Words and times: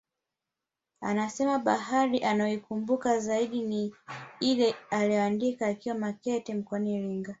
Anasema 1.01 1.51
habari 1.59 2.23
anayoikumbuka 2.23 3.19
zaidi 3.19 3.61
ni 3.61 3.95
ile 4.39 4.75
aliyoiandika 4.89 5.67
akiwa 5.67 5.95
Makete 5.95 6.53
mkoani 6.55 6.93
Iringa 6.95 7.29